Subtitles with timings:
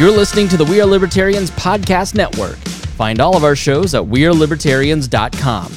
[0.00, 2.56] You're listening to the We Are Libertarians Podcast Network.
[2.96, 5.76] Find all of our shows at WeareLibertarians.com.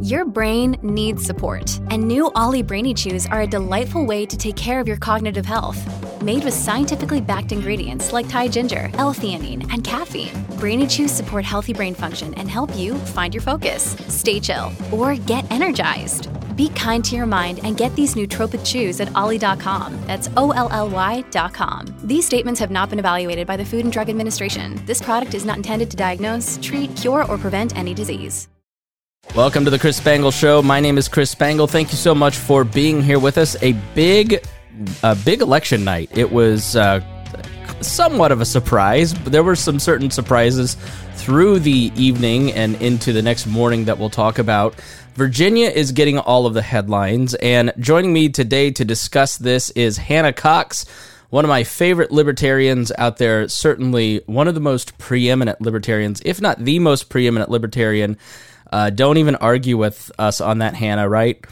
[0.00, 4.54] Your brain needs support, and new Olly Brainy Chews are a delightful way to take
[4.54, 5.82] care of your cognitive health.
[6.22, 11.72] Made with scientifically backed ingredients like Thai ginger, L-theanine, and caffeine, Brainy Chews support healthy
[11.72, 16.28] brain function and help you find your focus, stay chill, or get energized.
[16.56, 19.98] Be kind to your mind and get these nootropic chews at olly.com.
[20.06, 21.86] That's O L L Y.com.
[22.04, 24.80] These statements have not been evaluated by the Food and Drug Administration.
[24.84, 28.48] This product is not intended to diagnose, treat, cure, or prevent any disease.
[29.34, 30.60] Welcome to the Chris Spangle Show.
[30.60, 31.66] My name is Chris Spangle.
[31.66, 33.56] Thank you so much for being here with us.
[33.62, 34.44] A big,
[35.02, 36.10] a big election night.
[36.12, 37.00] It was uh,
[37.80, 40.76] somewhat of a surprise, but there were some certain surprises
[41.14, 44.74] through the evening and into the next morning that we'll talk about.
[45.14, 49.98] Virginia is getting all of the headlines, and joining me today to discuss this is
[49.98, 50.86] Hannah Cox,
[51.28, 56.40] one of my favorite libertarians out there, certainly one of the most preeminent libertarians, if
[56.40, 58.16] not the most preeminent libertarian.
[58.72, 61.44] Uh, don't even argue with us on that, Hannah, right?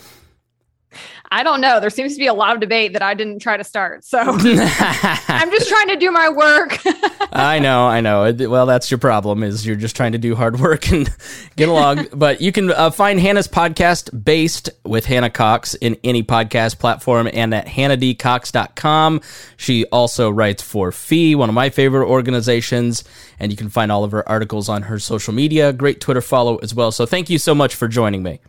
[1.33, 1.79] I don't know.
[1.79, 4.05] There seems to be a lot of debate that I didn't try to start.
[4.05, 6.79] So I'm just trying to do my work.
[7.33, 8.33] I know, I know.
[8.33, 11.09] Well, that's your problem is you're just trying to do hard work and
[11.57, 12.09] get along.
[12.13, 17.29] but you can uh, find Hannah's podcast based with Hannah Cox in any podcast platform
[17.33, 19.21] and at hannahdcox.com.
[19.57, 23.05] She also writes for FEE, one of my favorite organizations,
[23.39, 25.73] and you can find all of her articles on her social media.
[25.73, 26.91] Great Twitter follow as well.
[26.91, 28.41] So thank you so much for joining me.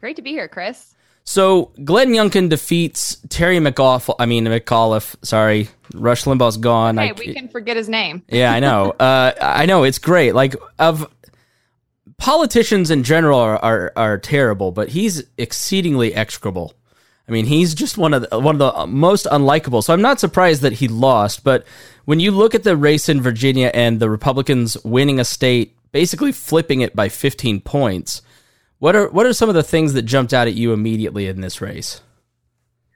[0.00, 0.94] Great to be here, Chris.
[1.24, 4.14] So Glenn Youngkin defeats Terry McAuliffe.
[4.18, 5.14] I mean McAuliffe.
[5.24, 6.98] Sorry, Rush Limbaugh's gone.
[6.98, 8.22] Hey, we can forget his name.
[8.28, 8.90] Yeah, I know.
[8.90, 10.34] uh, I know it's great.
[10.34, 11.06] Like of
[12.18, 16.74] politicians in general are, are are terrible, but he's exceedingly execrable.
[17.28, 19.82] I mean, he's just one of the, one of the most unlikable.
[19.84, 21.44] So I'm not surprised that he lost.
[21.44, 21.64] But
[22.04, 26.32] when you look at the race in Virginia and the Republicans winning a state, basically
[26.32, 28.22] flipping it by 15 points
[28.82, 31.40] what are what are some of the things that jumped out at you immediately in
[31.40, 32.00] this race?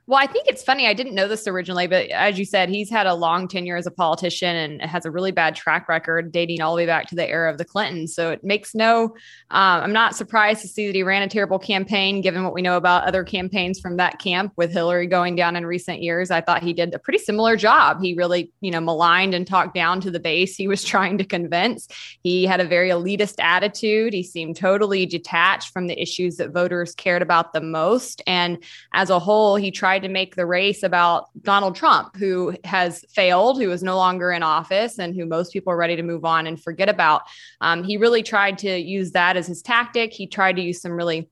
[0.09, 0.87] Well, I think it's funny.
[0.87, 3.87] I didn't know this originally, but as you said, he's had a long tenure as
[3.87, 7.17] a politician and has a really bad track record dating all the way back to
[7.17, 8.15] the era of the Clintons.
[8.15, 9.07] So it makes no,
[9.51, 12.63] um, I'm not surprised to see that he ran a terrible campaign, given what we
[12.63, 16.31] know about other campaigns from that camp with Hillary going down in recent years.
[16.31, 18.01] I thought he did a pretty similar job.
[18.01, 21.25] He really, you know, maligned and talked down to the base he was trying to
[21.25, 21.89] convince.
[22.23, 24.13] He had a very elitist attitude.
[24.13, 28.23] He seemed totally detached from the issues that voters cared about the most.
[28.29, 28.63] And
[28.95, 33.05] as a whole, he tried tried to make the race about Donald Trump, who has
[33.09, 36.25] failed, who is no longer in office, and who most people are ready to move
[36.25, 37.23] on and forget about.
[37.63, 40.13] Um, he really tried to use that as his tactic.
[40.13, 41.31] He tried to use some really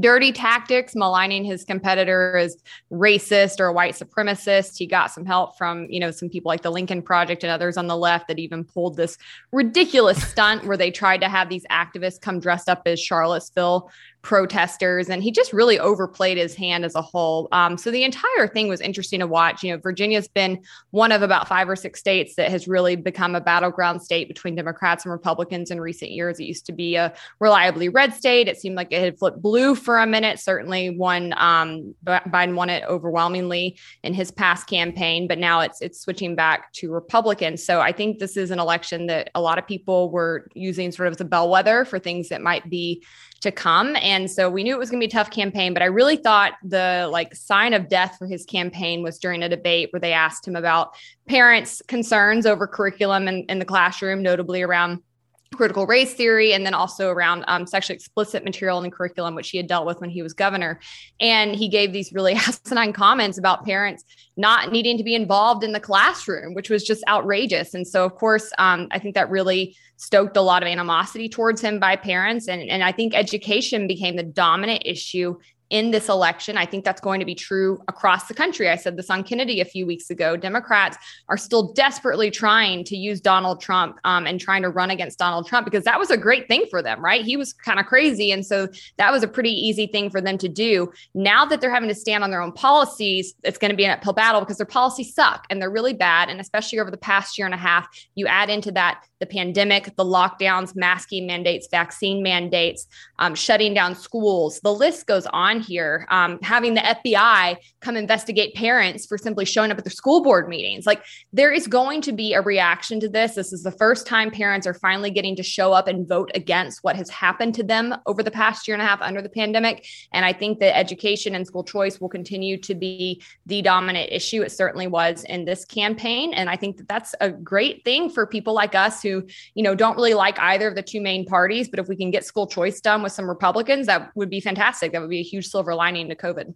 [0.00, 2.56] dirty tactics, maligning his competitor as
[2.90, 4.78] racist or a white supremacist.
[4.78, 7.76] He got some help from, you know, some people like the Lincoln Project and others
[7.76, 9.18] on the left that even pulled this
[9.52, 13.90] ridiculous stunt where they tried to have these activists come dressed up as Charlottesville
[14.22, 17.48] protesters and he just really overplayed his hand as a whole.
[17.50, 19.64] Um, so the entire thing was interesting to watch.
[19.64, 23.34] You know virginia's been one of about five or six states that has really become
[23.34, 26.38] a battleground state between democrats and republicans in recent years.
[26.38, 28.46] It used to be a reliably red state.
[28.46, 30.38] It seemed like it had flipped blue for a minute.
[30.38, 36.00] Certainly won um, biden won it overwhelmingly in his past campaign but now it's it's
[36.00, 37.64] switching back to republicans.
[37.64, 41.08] So i think this is an election that a lot of people were using sort
[41.08, 43.02] of as a bellwether for things that might be
[43.42, 43.96] to come.
[43.96, 46.16] And so we knew it was going to be a tough campaign, but I really
[46.16, 50.12] thought the like sign of death for his campaign was during a debate where they
[50.12, 50.94] asked him about
[51.28, 55.02] parents' concerns over curriculum in, in the classroom, notably around
[55.52, 59.50] critical race theory and then also around um, sexually explicit material in the curriculum which
[59.50, 60.80] he had dealt with when he was governor.
[61.20, 64.04] And he gave these really asinine comments about parents
[64.36, 67.74] not needing to be involved in the classroom which was just outrageous.
[67.74, 71.60] And so of course um, i think that really stoked a lot of animosity towards
[71.60, 72.48] him by parents.
[72.48, 75.36] And, and i think education became the dominant issue
[75.72, 76.58] in this election.
[76.58, 78.68] I think that's going to be true across the country.
[78.68, 80.36] I said this on Kennedy a few weeks ago.
[80.36, 80.98] Democrats
[81.30, 85.46] are still desperately trying to use Donald Trump um, and trying to run against Donald
[85.46, 87.24] Trump because that was a great thing for them, right?
[87.24, 88.30] He was kind of crazy.
[88.30, 88.68] And so
[88.98, 90.92] that was a pretty easy thing for them to do.
[91.14, 93.92] Now that they're having to stand on their own policies, it's going to be an
[93.92, 96.28] uphill battle because their policies suck and they're really bad.
[96.28, 99.94] And especially over the past year and a half, you add into that the pandemic,
[99.94, 102.88] the lockdowns, masking mandates, vaccine mandates,
[103.20, 104.58] um, shutting down schools.
[104.64, 106.08] The list goes on here.
[106.10, 110.48] Um, having the FBI come investigate parents for simply showing up at their school board
[110.48, 110.86] meetings.
[110.86, 113.36] Like there is going to be a reaction to this.
[113.36, 116.82] This is the first time parents are finally getting to show up and vote against
[116.82, 119.86] what has happened to them over the past year and a half under the pandemic.
[120.12, 124.42] And I think that education and school choice will continue to be the dominant issue.
[124.42, 126.34] It certainly was in this campaign.
[126.34, 129.11] And I think that that's a great thing for people like us who,
[129.54, 131.68] you know, don't really like either of the two main parties.
[131.68, 134.92] But if we can get school choice done with some Republicans, that would be fantastic.
[134.92, 136.54] That would be a huge silver lining to COVID.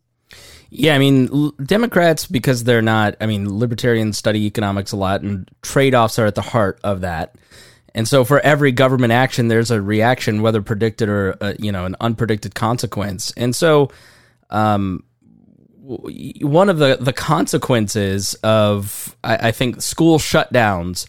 [0.70, 5.49] Yeah, I mean, Democrats, because they're not, I mean, libertarians study economics a lot, and
[5.62, 7.37] trade offs are at the heart of that.
[7.94, 11.87] And so, for every government action, there's a reaction, whether predicted or, uh, you know,
[11.87, 13.32] an unpredicted consequence.
[13.37, 13.91] And so,
[14.50, 15.05] um,
[15.87, 21.06] one of the, the consequences of, I, I think, school shutdowns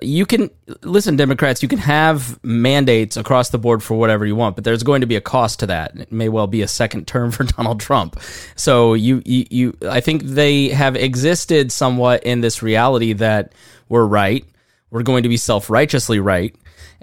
[0.00, 0.50] you can
[0.82, 4.82] listen democrats you can have mandates across the board for whatever you want but there's
[4.82, 5.96] going to be a cost to that.
[5.98, 8.18] It may well be a second term for donald trump.
[8.56, 13.52] So you, you, you i think they have existed somewhat in this reality that
[13.88, 14.44] we're right.
[14.90, 16.54] We're going to be self-righteously right.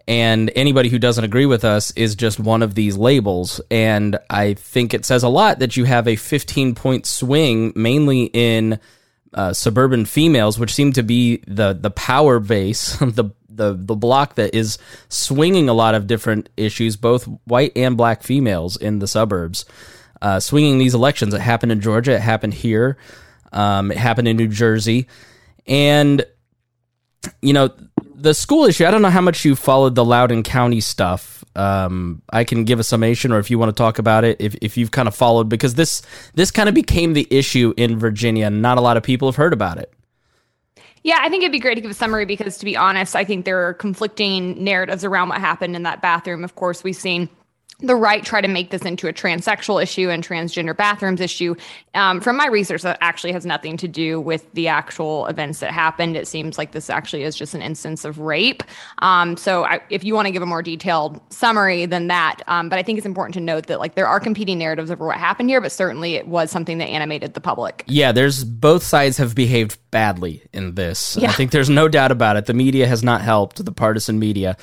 [0.08, 3.62] And anybody who doesn't agree with us is just one of these labels.
[3.70, 8.24] And i think it says a lot that you have a 15 point swing mainly
[8.34, 8.80] in
[9.34, 14.36] uh, suburban females, which seem to be the the power base, the the the block
[14.36, 14.78] that is
[15.10, 19.66] swinging a lot of different issues, both white and black females in the suburbs,
[20.22, 21.34] uh, swinging these elections.
[21.34, 22.14] It happened in Georgia.
[22.14, 22.98] It happened here.
[23.52, 25.08] Um, it happened in New Jersey,
[25.68, 26.26] and
[27.42, 27.70] you know
[28.16, 28.86] the school issue.
[28.86, 32.80] I don't know how much you followed the Loudoun County stuff um, I can give
[32.80, 35.16] a summation, or if you want to talk about it, if, if you've kind of
[35.16, 36.02] followed, because this
[36.34, 39.52] this kind of became the issue in Virginia, not a lot of people have heard
[39.52, 39.94] about it.
[41.04, 43.26] Yeah, I think it'd be great to give a summary because, to be honest, I
[43.26, 46.44] think there are conflicting narratives around what happened in that bathroom.
[46.44, 47.30] Of course, we've seen
[47.80, 51.56] the right try to make this into a transsexual issue and transgender bathrooms issue.
[51.96, 55.72] Um, from my research, that actually has nothing to do with the actual events that
[55.72, 56.18] happened.
[56.18, 58.64] It seems like this actually is just an instance of rape.
[59.00, 62.68] Um, so, I, if you want to give a more detailed summary than that, um,
[62.68, 65.18] but I think it's important to note that like there are competing narratives over what
[65.18, 67.86] happened here, but certainly it was something that animated the public.
[67.88, 71.18] Yeah, there's both sides have behaved badly in this.
[71.18, 71.30] Yeah.
[71.30, 72.46] I think there's no doubt about it.
[72.46, 74.58] The media has not helped the partisan media.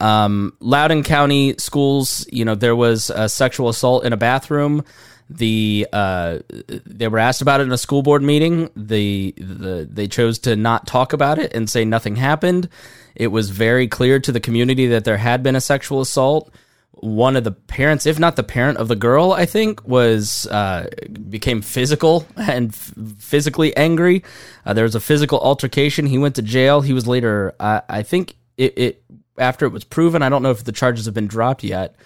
[0.00, 4.84] Um, Loudoun County schools, you know, there was a sexual assault in a bathroom.
[5.30, 6.40] The uh,
[6.84, 8.68] they were asked about it in a school board meeting.
[8.76, 12.68] The, the they chose to not talk about it and say nothing happened.
[13.14, 16.52] It was very clear to the community that there had been a sexual assault.
[16.92, 20.88] One of the parents, if not the parent of the girl, I think, was uh,
[21.28, 24.24] became physical and f- physically angry.
[24.66, 26.04] Uh, there was a physical altercation.
[26.06, 26.82] He went to jail.
[26.82, 29.04] He was later, I think, it, it
[29.38, 30.22] after it was proven.
[30.22, 31.96] I don't know if the charges have been dropped yet.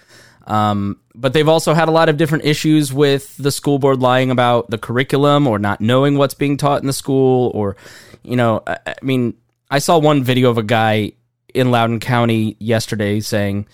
[0.47, 4.31] Um, but they've also had a lot of different issues with the school board lying
[4.31, 7.51] about the curriculum or not knowing what's being taught in the school.
[7.53, 7.75] Or,
[8.23, 9.35] you know, I, I mean,
[9.69, 11.11] I saw one video of a guy
[11.53, 13.67] in Loudoun County yesterday saying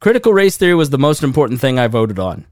[0.00, 2.46] critical race theory was the most important thing I voted on.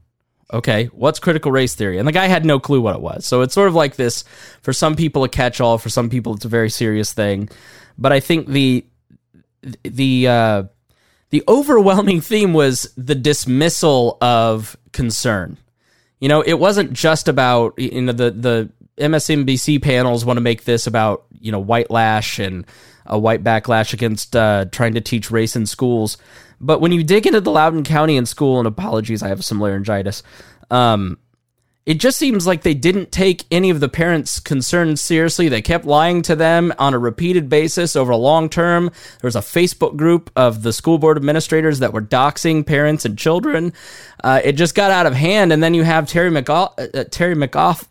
[0.53, 1.97] Okay, what's critical race theory?
[1.97, 3.25] And the guy had no clue what it was.
[3.25, 4.23] So it's sort of like this
[4.61, 7.49] for some people a catch all, for some people it's a very serious thing.
[7.97, 8.85] But I think the
[9.83, 10.63] the uh,
[11.29, 15.57] the overwhelming theme was the dismissal of concern.
[16.19, 20.63] You know, it wasn't just about you know the the MSNBC panels want to make
[20.63, 22.65] this about you know white lash and
[23.05, 26.17] a white backlash against uh, trying to teach race in schools.
[26.59, 29.59] But when you dig into the Loudoun County in school, and apologies, I have some
[29.59, 30.23] laryngitis.
[30.71, 31.19] Um,
[31.85, 35.49] it just seems like they didn't take any of the parents' concerns seriously.
[35.49, 38.85] They kept lying to them on a repeated basis over a long term.
[38.85, 43.17] There was a Facebook group of the school board administrators that were doxing parents and
[43.17, 43.71] children.
[44.23, 47.35] Uh, it just got out of hand, and then you have Terry McAw- uh, Terry
[47.35, 47.87] McAuliffe.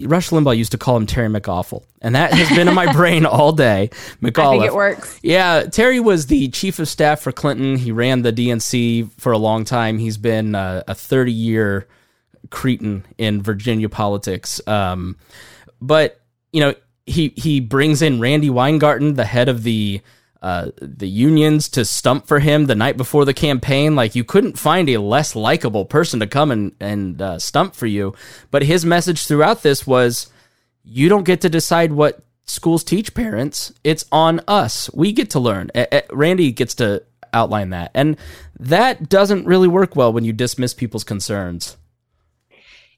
[0.00, 3.24] Rush Limbaugh used to call him Terry McAwful, and that has been in my brain
[3.26, 3.90] all day.
[4.22, 4.46] McAuliffe.
[4.46, 5.20] I think it works.
[5.22, 7.76] Yeah, Terry was the chief of staff for Clinton.
[7.76, 9.98] He ran the DNC for a long time.
[9.98, 11.86] He's been uh, a 30 year
[12.48, 14.60] cretin in Virginia politics.
[14.66, 15.16] Um,
[15.80, 16.20] but
[16.52, 16.74] you know,
[17.06, 20.00] he he brings in Randi Weingarten, the head of the
[20.42, 23.94] uh, the unions, to stump for him the night before the campaign.
[23.94, 27.86] Like you couldn't find a less likable person to come and and uh, stump for
[27.86, 28.14] you.
[28.50, 30.30] But his message throughout this was,
[30.82, 33.72] you don't get to decide what schools teach parents.
[33.84, 34.90] It's on us.
[34.94, 35.70] We get to learn.
[35.74, 38.16] A- A- Randi gets to outline that, and
[38.58, 41.76] that doesn't really work well when you dismiss people's concerns.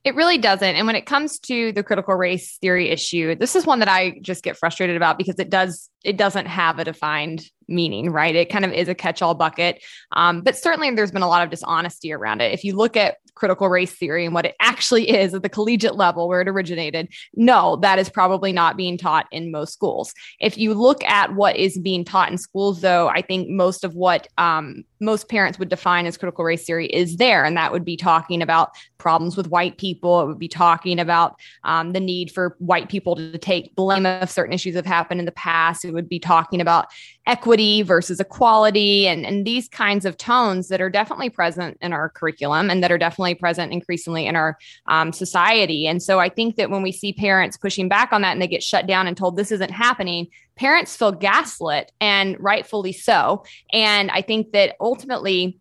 [0.04, 0.74] It really doesn't.
[0.74, 4.18] And when it comes to the critical race theory issue, this is one that I
[4.20, 8.34] just get frustrated about because it does it doesn't have a defined meaning, right?
[8.34, 9.82] It kind of is a catch all bucket.
[10.12, 12.52] Um, but certainly there's been a lot of dishonesty around it.
[12.52, 15.96] If you look at critical race theory and what it actually is at the collegiate
[15.96, 20.12] level where it originated, no, that is probably not being taught in most schools.
[20.40, 23.94] If you look at what is being taught in schools, though, I think most of
[23.94, 27.44] what um, most parents would define as critical race theory is there.
[27.44, 30.20] And that would be talking about problems with white people.
[30.20, 34.30] It would be talking about um, the need for white people to take blame if
[34.30, 35.84] certain issues have happened in the past.
[35.92, 36.86] Would be talking about
[37.26, 42.08] equity versus equality and, and these kinds of tones that are definitely present in our
[42.08, 44.58] curriculum and that are definitely present increasingly in our
[44.88, 45.86] um, society.
[45.86, 48.48] And so I think that when we see parents pushing back on that and they
[48.48, 53.44] get shut down and told this isn't happening, parents feel gaslit and rightfully so.
[53.72, 55.60] And I think that ultimately,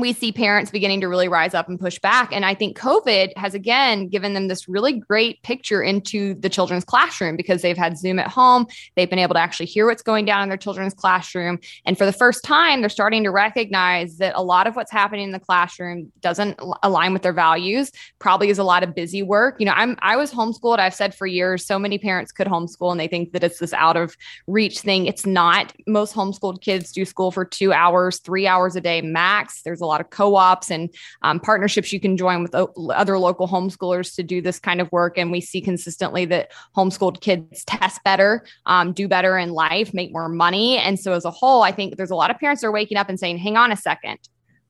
[0.00, 2.32] we see parents beginning to really rise up and push back.
[2.32, 6.84] And I think COVID has again given them this really great picture into the children's
[6.84, 8.66] classroom because they've had Zoom at home.
[8.96, 11.58] They've been able to actually hear what's going down in their children's classroom.
[11.84, 15.24] And for the first time, they're starting to recognize that a lot of what's happening
[15.24, 19.56] in the classroom doesn't align with their values, probably is a lot of busy work.
[19.58, 20.78] You know, I'm I was homeschooled.
[20.78, 23.72] I've said for years, so many parents could homeschool and they think that it's this
[23.72, 25.06] out of reach thing.
[25.06, 25.72] It's not.
[25.86, 29.62] Most homeschooled kids do school for two hours, three hours a day max.
[29.62, 30.88] There's a lot of co-ops and
[31.22, 35.18] um, partnerships you can join with other local homeschoolers to do this kind of work.
[35.18, 40.12] And we see consistently that homeschooled kids test better, um, do better in life, make
[40.12, 40.78] more money.
[40.78, 43.08] And so as a whole, I think there's a lot of parents are waking up
[43.08, 44.18] and saying, hang on a second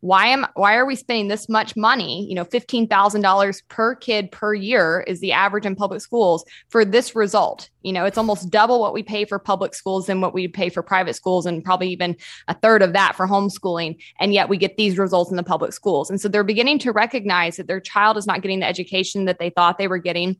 [0.00, 2.26] why am why are we spending this much money?
[2.28, 7.16] You know $15000 per kid per year is the average in public schools for this
[7.16, 7.68] result.
[7.82, 10.68] You know it's almost double what we pay for public schools than what we pay
[10.68, 12.16] for private schools and probably even
[12.48, 13.96] a third of that for homeschooling.
[14.20, 16.10] And yet we get these results in the public schools.
[16.10, 19.38] And so they're beginning to recognize that their child is not getting the education that
[19.38, 20.36] they thought they were getting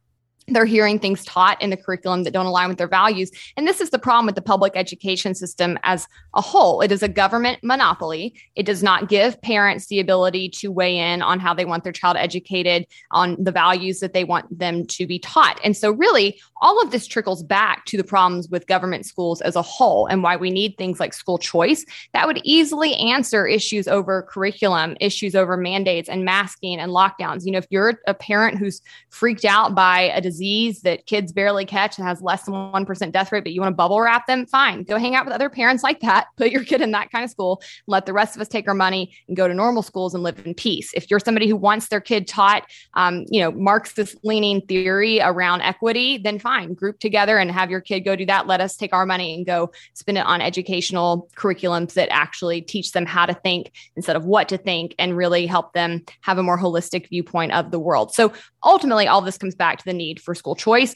[0.48, 3.30] they're hearing things taught in the curriculum that don't align with their values.
[3.56, 6.80] And this is the problem with the public education system as a whole.
[6.80, 8.34] It is a government monopoly.
[8.54, 11.92] It does not give parents the ability to weigh in on how they want their
[11.92, 15.60] child educated, on the values that they want them to be taught.
[15.62, 19.56] And so, really, all of this trickles back to the problems with government schools as
[19.56, 23.86] a whole and why we need things like school choice that would easily answer issues
[23.86, 27.44] over curriculum, issues over mandates and masking and lockdowns.
[27.44, 31.32] You know, if you're a parent who's freaked out by a disease, disease that kids
[31.32, 34.26] barely catch and has less than 1% death rate, but you want to bubble wrap
[34.26, 34.84] them, fine.
[34.84, 36.28] Go hang out with other parents like that.
[36.36, 37.60] Put your kid in that kind of school.
[37.86, 40.44] Let the rest of us take our money and go to normal schools and live
[40.46, 40.92] in peace.
[40.94, 42.64] If you're somebody who wants their kid taught,
[42.94, 47.80] um, you know, Marxist leaning theory around equity, then fine, group together and have your
[47.80, 48.46] kid go do that.
[48.46, 52.92] Let us take our money and go spend it on educational curriculums that actually teach
[52.92, 56.42] them how to think instead of what to think and really help them have a
[56.42, 58.14] more holistic viewpoint of the world.
[58.14, 58.32] So
[58.64, 60.94] ultimately, all this comes back to the need for school choice.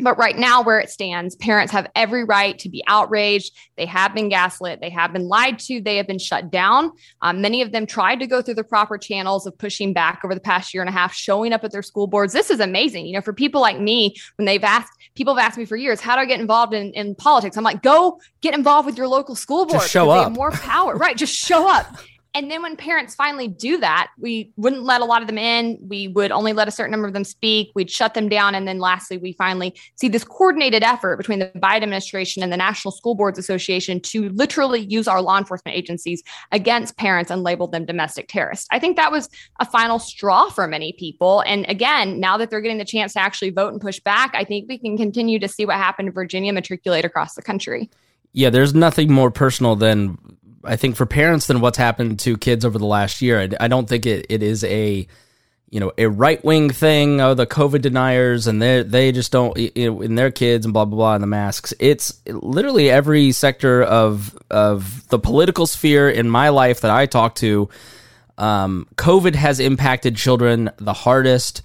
[0.00, 3.52] But right now, where it stands, parents have every right to be outraged.
[3.76, 4.80] They have been gaslit.
[4.80, 5.80] They have been lied to.
[5.80, 6.92] They have been shut down.
[7.20, 10.36] Um, many of them tried to go through the proper channels of pushing back over
[10.36, 12.32] the past year and a half, showing up at their school boards.
[12.32, 13.06] This is amazing.
[13.06, 16.00] You know, for people like me, when they've asked, people have asked me for years,
[16.00, 17.56] how do I get involved in, in politics?
[17.56, 19.80] I'm like, go get involved with your local school board.
[19.80, 20.32] Just show up.
[20.32, 20.94] more power.
[20.94, 21.16] right.
[21.16, 21.96] Just show up.
[22.38, 25.76] And then when parents finally do that, we wouldn't let a lot of them in.
[25.82, 27.72] We would only let a certain number of them speak.
[27.74, 28.54] We'd shut them down.
[28.54, 32.56] And then lastly, we finally see this coordinated effort between the Biden administration and the
[32.56, 37.66] National School Boards Association to literally use our law enforcement agencies against parents and label
[37.66, 38.68] them domestic terrorists.
[38.70, 39.28] I think that was
[39.58, 41.40] a final straw for many people.
[41.40, 44.44] And again, now that they're getting the chance to actually vote and push back, I
[44.44, 47.90] think we can continue to see what happened in Virginia matriculate across the country.
[48.32, 50.18] Yeah, there's nothing more personal than
[50.68, 53.40] I think for parents than what's happened to kids over the last year.
[53.40, 55.06] I, I don't think it, it is a
[55.70, 57.20] you know a right wing thing.
[57.20, 60.72] Oh, the COVID deniers and they they just don't you know in their kids and
[60.72, 61.74] blah blah blah and the masks.
[61.78, 67.34] It's literally every sector of of the political sphere in my life that I talk
[67.36, 67.68] to.
[68.36, 71.62] Um, COVID has impacted children the hardest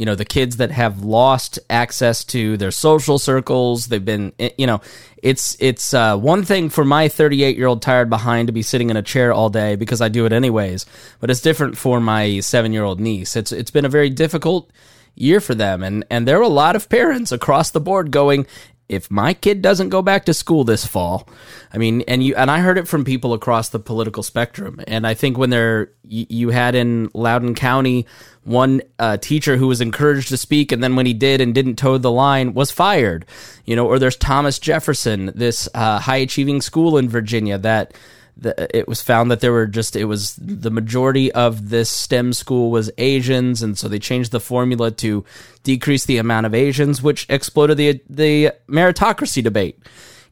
[0.00, 4.48] you know the kids that have lost access to their social circles they've been eh,
[4.56, 4.80] you know
[5.22, 8.88] it's it's uh, one thing for my 38 year old tired behind to be sitting
[8.88, 10.86] in a chair all day because I do it anyways
[11.20, 13.36] but it's different for my 7 year old niece.
[13.36, 14.70] It's it's been a very difficult
[15.16, 18.46] year for them and and there are a lot of parents across the board going
[18.90, 21.28] if my kid doesn't go back to school this fall,
[21.72, 25.06] I mean, and you and I heard it from people across the political spectrum, and
[25.06, 28.06] I think when they're you, you had in Loudoun County
[28.42, 31.76] one uh, teacher who was encouraged to speak, and then when he did and didn't
[31.76, 33.24] toe the line, was fired,
[33.64, 37.94] you know, or there's Thomas Jefferson, this uh, high achieving school in Virginia that
[38.40, 42.32] the, it was found that there were just it was the majority of this STEM
[42.32, 45.24] school was Asians, and so they changed the formula to
[45.62, 49.78] decrease the amount of Asians, which exploded the the meritocracy debate.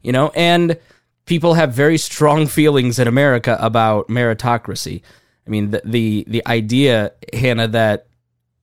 [0.01, 0.77] You know, and
[1.25, 5.01] people have very strong feelings in America about meritocracy.
[5.45, 8.07] I mean, the the, the idea, Hannah, that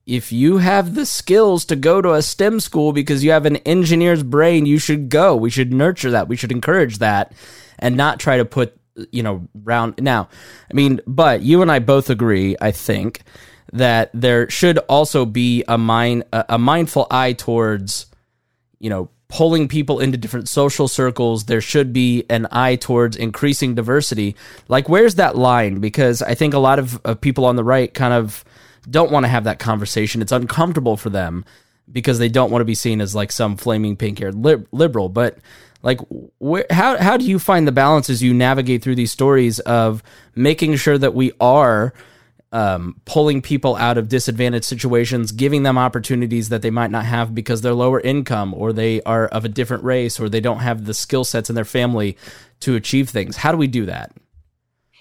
[0.07, 3.57] if you have the skills to go to a STEM school because you have an
[3.57, 5.35] engineer's brain, you should go.
[5.35, 6.29] We should nurture that.
[6.29, 7.33] We should encourage that
[7.77, 8.79] and not try to put,
[9.11, 10.01] you know, round.
[10.01, 10.29] Now,
[10.69, 13.21] I mean, but you and I both agree, I think,
[13.73, 18.07] that there should also be a mind a mindful eye towards,
[18.79, 21.45] you know, pulling people into different social circles.
[21.45, 24.35] There should be an eye towards increasing diversity.
[24.67, 25.79] Like, where's that line?
[25.79, 28.45] Because I think a lot of, of people on the right kind of
[28.89, 30.21] don't want to have that conversation.
[30.21, 31.43] It's uncomfortable for them
[31.91, 35.09] because they don't want to be seen as like some flaming pink haired lib- liberal.
[35.09, 35.37] But
[35.83, 35.99] like,
[36.39, 40.03] where, how how do you find the balance as you navigate through these stories of
[40.35, 41.93] making sure that we are
[42.51, 47.35] um, pulling people out of disadvantaged situations, giving them opportunities that they might not have
[47.35, 50.85] because they're lower income or they are of a different race or they don't have
[50.85, 52.17] the skill sets in their family
[52.61, 53.37] to achieve things?
[53.37, 54.11] How do we do that?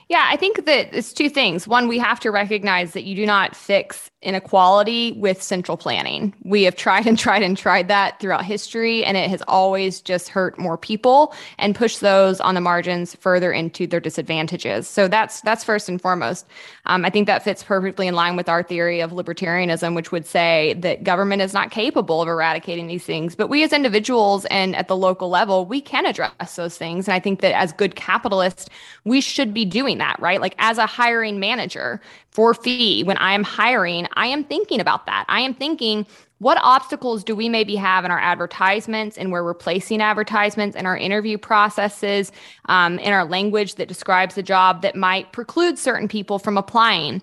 [0.08, 1.66] Yeah, I think that it's two things.
[1.66, 6.34] One, we have to recognize that you do not fix inequality with central planning.
[6.42, 10.28] We have tried and tried and tried that throughout history, and it has always just
[10.28, 14.88] hurt more people and pushed those on the margins further into their disadvantages.
[14.88, 16.46] So that's that's first and foremost.
[16.86, 20.26] Um, I think that fits perfectly in line with our theory of libertarianism, which would
[20.26, 24.74] say that government is not capable of eradicating these things, but we as individuals and
[24.74, 27.06] at the local level, we can address those things.
[27.06, 28.68] And I think that as good capitalists,
[29.04, 30.40] we should be doing that, right?
[30.40, 32.00] Like as a hiring manager,
[32.36, 35.24] for FEE, when I am hiring, I am thinking about that.
[35.28, 36.06] I am thinking,
[36.38, 40.84] what obstacles do we maybe have in our advertisements and where we're placing advertisements in
[40.84, 42.32] our interview processes,
[42.66, 47.22] um, in our language that describes the job that might preclude certain people from applying?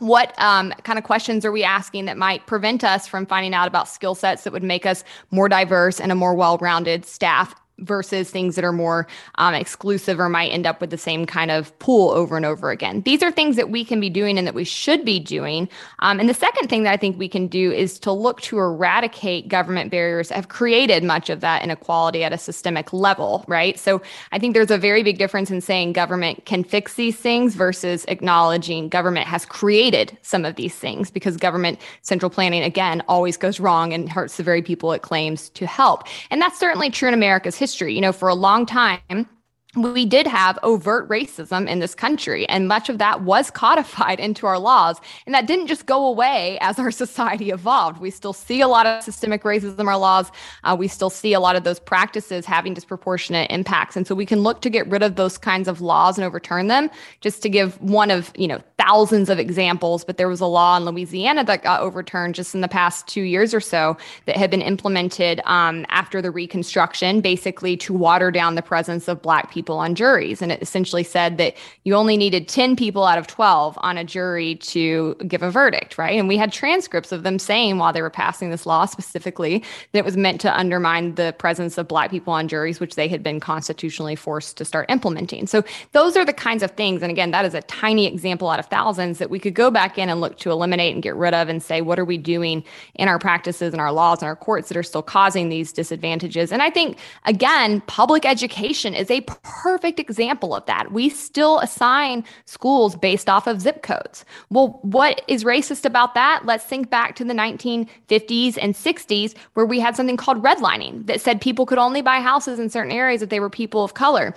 [0.00, 3.68] What um, kind of questions are we asking that might prevent us from finding out
[3.68, 7.54] about skill sets that would make us more diverse and a more well rounded staff
[7.78, 11.50] versus things that are more um, exclusive or might end up with the same kind
[11.50, 13.02] of pool over and over again.
[13.02, 15.68] These are things that we can be doing and that we should be doing.
[15.98, 18.58] Um, and the second thing that I think we can do is to look to
[18.58, 23.78] eradicate government barriers that have created much of that inequality at a systemic level, right?
[23.78, 24.00] So
[24.30, 28.04] I think there's a very big difference in saying government can fix these things versus
[28.06, 33.58] acknowledging government has created some of these things because government central planning, again, always goes
[33.58, 36.04] wrong and hurts the very people it claims to help.
[36.30, 37.94] And that's certainly true in America's history.
[37.94, 39.26] You know, for a long time,
[39.76, 44.46] we did have overt racism in this country, and much of that was codified into
[44.46, 45.00] our laws.
[45.26, 48.00] And that didn't just go away as our society evolved.
[48.00, 50.30] We still see a lot of systemic racism in our laws.
[50.62, 53.96] Uh, we still see a lot of those practices having disproportionate impacts.
[53.96, 56.68] And so we can look to get rid of those kinds of laws and overturn
[56.68, 56.90] them.
[57.20, 60.76] Just to give one of, you know, thousands of examples, but there was a law
[60.76, 64.50] in Louisiana that got overturned just in the past two years or so that had
[64.50, 69.63] been implemented um, after the Reconstruction, basically to water down the presence of Black people
[69.64, 70.42] people on juries.
[70.42, 74.04] And it essentially said that you only needed 10 people out of 12 on a
[74.04, 76.18] jury to give a verdict, right?
[76.18, 80.00] And we had transcripts of them saying while they were passing this law specifically that
[80.00, 83.22] it was meant to undermine the presence of Black people on juries, which they had
[83.22, 85.46] been constitutionally forced to start implementing.
[85.46, 87.00] So those are the kinds of things.
[87.00, 89.96] And again, that is a tiny example out of thousands that we could go back
[89.96, 92.62] in and look to eliminate and get rid of and say, what are we doing
[92.96, 96.52] in our practices and our laws and our courts that are still causing these disadvantages?
[96.52, 99.22] And I think, again, public education is a
[99.62, 100.92] perfect example of that.
[100.92, 104.24] We still assign schools based off of zip codes.
[104.50, 106.44] Well, what is racist about that?
[106.44, 111.20] Let's think back to the 1950s and 60s where we had something called redlining that
[111.20, 114.34] said people could only buy houses in certain areas if they were people of color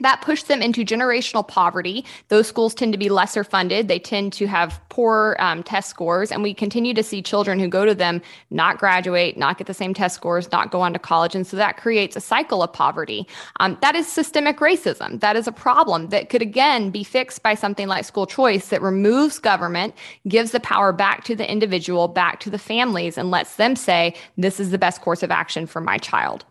[0.00, 2.04] that pushed them into generational poverty.
[2.28, 3.88] Those schools tend to be lesser funded.
[3.88, 6.32] They tend to have poor um, test scores.
[6.32, 9.74] And we continue to see children who go to them not graduate, not get the
[9.74, 11.34] same test scores, not go on to college.
[11.34, 13.26] And so that creates a cycle of poverty.
[13.60, 15.20] Um, that is systemic racism.
[15.20, 18.82] That is a problem that could, again, be fixed by something like school choice that
[18.82, 19.94] removes government,
[20.28, 24.14] gives the power back to the individual, back to the families, and lets them say,
[24.36, 26.44] this is the best course of action for my child.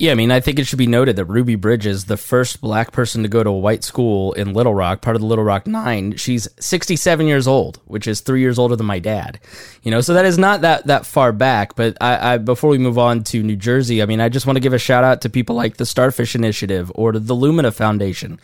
[0.00, 2.90] Yeah, I mean, I think it should be noted that Ruby Bridges, the first black
[2.90, 5.66] person to go to a white school in Little Rock, part of the Little Rock
[5.66, 9.40] Nine, she's 67 years old, which is three years older than my dad.
[9.82, 11.76] You know, so that is not that that far back.
[11.76, 14.56] But I, I before we move on to New Jersey, I mean, I just want
[14.56, 18.40] to give a shout out to people like the Starfish Initiative or the Lumina Foundation.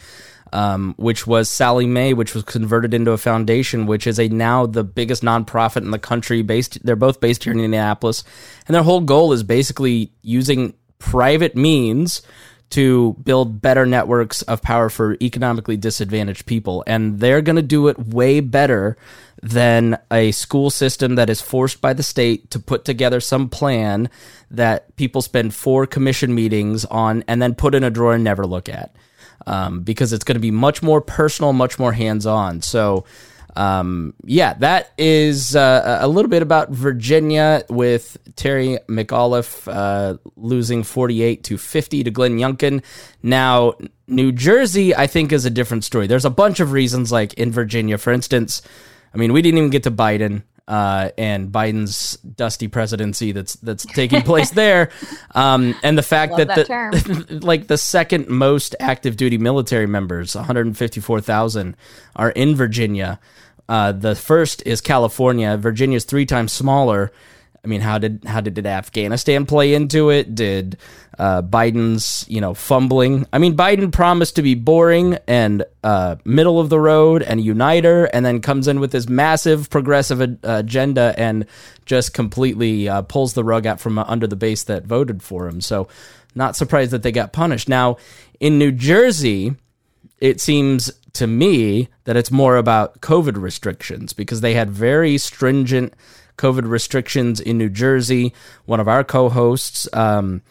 [0.52, 4.64] Um, which was Sallie Mae, which was converted into a foundation, which is a now
[4.66, 6.42] the biggest nonprofit in the country.
[6.42, 8.24] Based, they're both based here in Indianapolis,
[8.68, 12.22] and their whole goal is basically using private means
[12.70, 16.82] to build better networks of power for economically disadvantaged people.
[16.86, 18.96] And they're going to do it way better
[19.42, 24.10] than a school system that is forced by the state to put together some plan
[24.50, 28.46] that people spend four commission meetings on and then put in a drawer and never
[28.46, 28.94] look at.
[29.46, 32.62] Um, because it's going to be much more personal, much more hands on.
[32.62, 33.04] So,
[33.56, 40.82] um, yeah, that is uh, a little bit about Virginia with Terry McAuliffe uh, losing
[40.82, 42.84] 48 to 50 to Glenn Youngkin.
[43.22, 43.74] Now,
[44.06, 46.06] New Jersey, I think, is a different story.
[46.06, 48.60] There's a bunch of reasons, like in Virginia, for instance.
[49.14, 50.42] I mean, we didn't even get to Biden.
[50.68, 54.90] Uh, and Biden's dusty presidency that's that's taking place there,
[55.32, 60.34] um, and the fact that, that the like the second most active duty military members,
[60.34, 61.76] 154,000,
[62.16, 63.20] are in Virginia.
[63.68, 65.56] Uh, the first is California.
[65.56, 67.12] Virginia's three times smaller.
[67.66, 70.36] I mean, how did how did, Afghanistan play into it?
[70.36, 70.78] Did
[71.18, 73.26] uh, Biden's you know fumbling?
[73.32, 78.04] I mean, Biden promised to be boring and uh, middle of the road and uniter,
[78.04, 81.44] and then comes in with this massive progressive uh, agenda and
[81.86, 85.60] just completely uh, pulls the rug out from under the base that voted for him.
[85.60, 85.88] So,
[86.36, 87.68] not surprised that they got punished.
[87.68, 87.96] Now,
[88.38, 89.56] in New Jersey,
[90.20, 95.94] it seems to me that it's more about COVID restrictions because they had very stringent
[96.38, 98.32] COVID restrictions in New Jersey.
[98.66, 100.42] One of our co-hosts, um,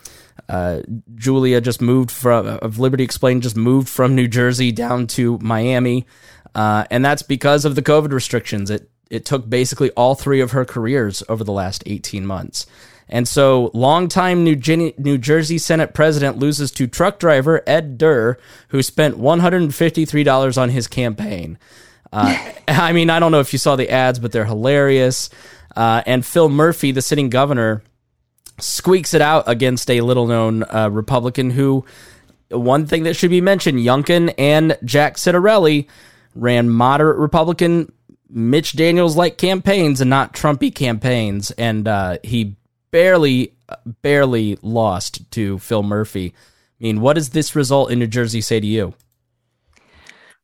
[0.50, 0.82] uh,
[1.16, 6.06] Julia, just moved from of Liberty Explained, just moved from New Jersey down to Miami,
[6.54, 8.70] uh, and that's because of the COVID restrictions.
[8.70, 12.66] It it took basically all three of her careers over the last eighteen months.
[13.08, 14.56] And so, longtime New,
[14.98, 18.38] New Jersey Senate president loses to truck driver Ed Durr,
[18.70, 21.60] who spent $153 on his campaign.
[22.12, 22.36] Uh,
[22.68, 25.30] I mean, I don't know if you saw the ads, but they're hilarious.
[25.76, 27.84] Uh, and Phil Murphy, the sitting governor,
[28.60, 31.86] squeaks it out against a little known uh, Republican who,
[32.50, 35.88] one thing that should be mentioned, Youngkin and Jack Ciattarelli
[36.34, 37.92] ran moderate Republican
[38.30, 41.52] Mitch Daniels like campaigns and not Trumpy campaigns.
[41.52, 42.56] And uh, he
[42.96, 43.54] barely,
[44.02, 46.34] barely lost to Phil Murphy.
[46.80, 48.94] I mean, what does this result in New Jersey say to you?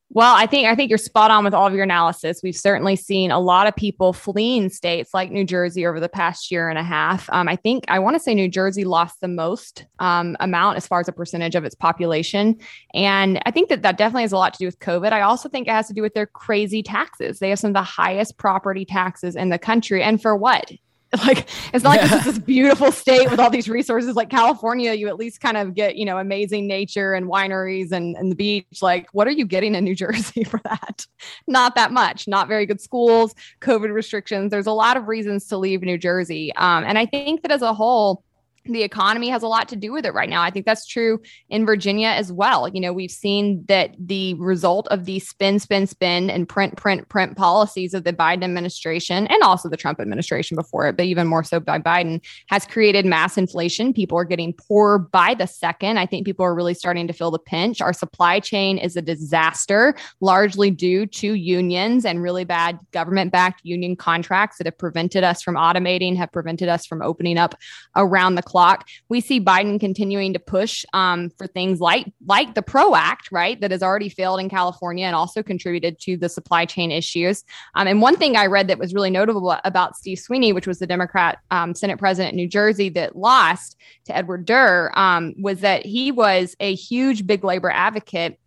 [0.10, 2.42] Well, I think I think you're spot on with all of your analysis.
[2.44, 6.52] We've certainly seen a lot of people fleeing states like New Jersey over the past
[6.52, 7.30] year and a half.
[7.32, 10.86] Um, I think I want to say New Jersey lost the most um, amount as
[10.86, 12.58] far as a percentage of its population,
[12.94, 15.14] and I think that that definitely has a lot to do with COVID.
[15.14, 17.40] I also think it has to do with their crazy taxes.
[17.40, 20.70] They have some of the highest property taxes in the country, and for what?
[21.26, 24.16] like it's not like this is this beautiful state with all these resources.
[24.16, 28.16] Like california you at least kind of get you know amazing nature and wineries and,
[28.16, 28.82] and the beach.
[28.82, 31.06] Like what are you getting in new jersey for that?
[31.48, 32.28] Not that much.
[32.28, 34.52] Not very good schools covid restrictions.
[34.52, 36.54] There's a lot of reasons to leave new jersey.
[36.56, 38.24] Um, and i think that as a whole
[38.66, 40.42] the economy has a lot to do with it right now.
[40.42, 42.68] I think that's true in Virginia as well.
[42.68, 47.10] You know, we've seen that the result of the spin, spin, spin and print, print,
[47.10, 51.28] print policies of the Biden administration and also the Trump administration before it, but even
[51.28, 53.94] more so by Biden, has created mass inflation.
[53.94, 55.98] People are getting poorer by the second.
[55.98, 57.82] I think people are really starting to feel the pinch.
[57.82, 63.62] Our supply chain is a disaster, largely due to unions and really bad government backed
[63.64, 67.56] union contracts that have prevented us from automating, have prevented us from opening up
[67.96, 68.88] around the clock.
[69.08, 73.60] We see Biden continuing to push um, for things like like the PRO Act, right,
[73.62, 77.44] that has already failed in California and also contributed to the supply chain issues.
[77.76, 80.80] Um, and one thing I read that was really notable about Steve Sweeney, which was
[80.80, 85.62] the Democrat um, Senate president in New Jersey that lost to Edward Durr, um, was
[85.62, 88.38] that he was a huge big labor advocate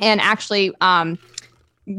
[0.00, 1.18] and actually um,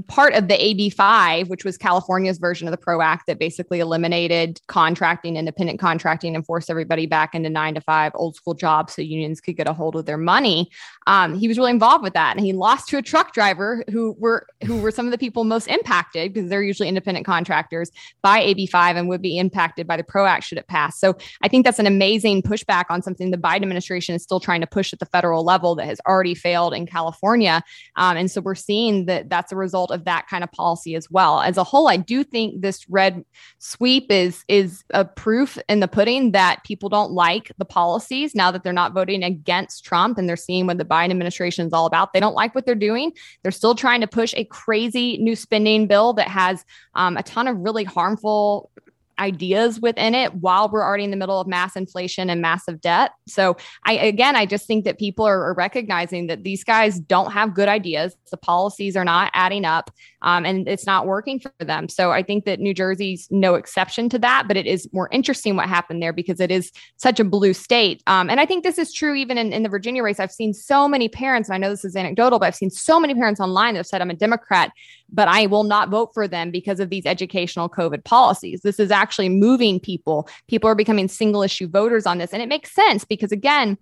[0.08, 4.62] part of the AB5, which was California's version of the PRO Act that basically eliminated
[4.67, 9.02] contracting, independent contracting, and forced everybody back into nine to five old school jobs so
[9.02, 10.69] unions could get a hold of their money.
[11.08, 14.15] Um, he was really involved with that, and he lost to a truck driver who
[14.19, 18.41] were who were some of the people most impacted because they're usually independent contractors by
[18.41, 20.99] AB5 and would be impacted by the PRO Act should it pass.
[20.99, 24.62] So I think that's an amazing pushback on something the Biden administration is still trying
[24.62, 27.63] to push at the federal level that has already failed in California,
[27.95, 30.96] um, and so we're seeing that that's a result result of that kind of policy
[30.96, 31.42] as well.
[31.42, 33.24] As a whole, I do think this red
[33.60, 38.52] sweep is is a proof in the pudding that people don't like the policies now
[38.52, 41.86] that they're not voting against Trump and they're seeing what the Biden administration is all
[41.86, 42.13] about.
[42.13, 43.12] They don't like what they're doing.
[43.42, 46.65] They're still trying to push a crazy new spending bill that has
[46.96, 48.72] um, a ton of really harmful
[49.20, 53.12] ideas within it while we're already in the middle of mass inflation and massive debt.
[53.28, 57.32] So I again, I just think that people are, are recognizing that these guys don't
[57.32, 58.16] have good ideas.
[58.32, 61.90] The policies are not adding up, um, and it's not working for them.
[61.90, 65.56] So I think that New Jersey's no exception to that, but it is more interesting
[65.56, 68.02] what happened there because it is such a blue state.
[68.08, 70.20] Um, and I think this is true even in, in the Virginia race.
[70.20, 73.00] I've seen so many parents, and I know this is anecdotal, but I've seen so
[73.00, 74.72] many parents online that have said, I'm a Democrat,
[75.12, 78.62] but I will not vote for them because of these educational COVID policies.
[78.62, 80.28] This is actually moving people.
[80.48, 82.34] People are becoming single issue voters on this.
[82.34, 83.78] And it makes sense because, again,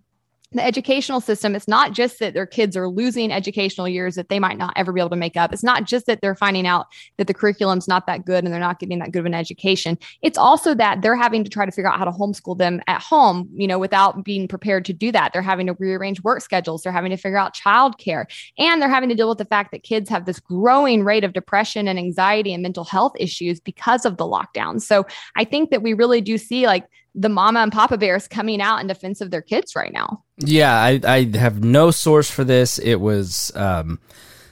[0.53, 4.39] the educational system it's not just that their kids are losing educational years that they
[4.39, 5.51] might not ever be able to make up.
[5.51, 8.59] It's not just that they're finding out that the curriculum's not that good and they're
[8.59, 9.97] not getting that good of an education.
[10.21, 13.01] It's also that they're having to try to figure out how to homeschool them at
[13.01, 15.33] home you know without being prepared to do that.
[15.33, 16.83] They're having to rearrange work schedules.
[16.83, 18.25] They're having to figure out childcare.
[18.57, 21.33] And they're having to deal with the fact that kids have this growing rate of
[21.33, 24.81] depression and anxiety and mental health issues because of the lockdown.
[24.81, 25.05] So
[25.35, 26.85] i think that we really do see like
[27.17, 30.23] the mama and papa bears coming out in defense of their kids right now.
[30.37, 32.77] Yeah, I, I have no source for this.
[32.77, 33.99] It was um,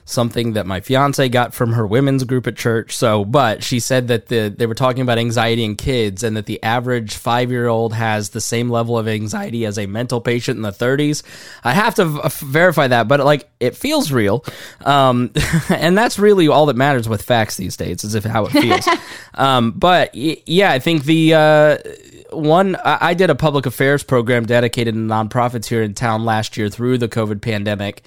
[0.05, 2.95] something that my fiance got from her women's group at church.
[2.95, 6.45] So, but she said that the they were talking about anxiety in kids and that
[6.45, 10.57] the average five year old has the same level of anxiety as a mental patient
[10.57, 11.23] in the 30s.
[11.63, 14.45] I have to v- verify that, but like it feels real,
[14.85, 15.31] um,
[15.69, 18.87] and that's really all that matters with facts these days, is if how it feels.
[19.33, 21.33] um, but y- yeah, I think the.
[21.33, 21.77] Uh,
[22.31, 26.69] one I did a public affairs program dedicated to nonprofits here in town last year
[26.69, 28.03] through the COVID pandemic,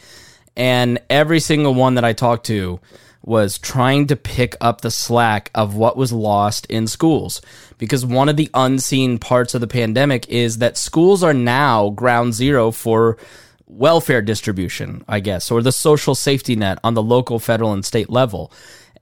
[0.59, 2.81] and every single one that I talked to
[3.23, 7.41] was trying to pick up the slack of what was lost in schools.
[7.79, 12.35] Because one of the unseen parts of the pandemic is that schools are now ground
[12.35, 13.19] zero for
[13.67, 18.11] welfare distribution, I guess, or the social safety net on the local, federal, and state
[18.11, 18.51] level.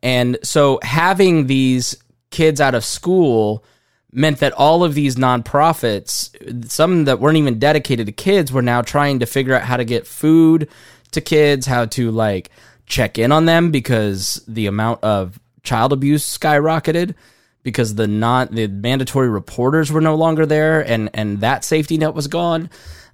[0.03, 1.97] And so having these
[2.31, 3.65] kids out of school
[4.13, 8.83] meant that all of these nonprofits, some that weren't even dedicated to kids, were now
[8.83, 10.69] trying to figure out how to get food
[11.17, 12.51] to kids, how to like
[12.87, 17.15] check in on them because the amount of child abuse skyrocketed
[17.63, 22.15] because the not the mandatory reporters were no longer there and and that safety net
[22.15, 22.71] was gone.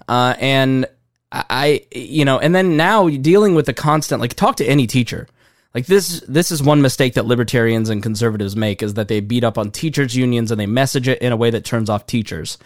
[0.06, 0.86] Uh, and
[1.32, 5.26] I you know and then now dealing with the constant like talk to any teacher.
[5.74, 9.42] Like this this is one mistake that libertarians and conservatives make is that they beat
[9.42, 12.58] up on teachers unions and they message it in a way that turns off teachers.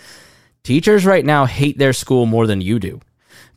[0.64, 3.00] Teachers right now hate their school more than you do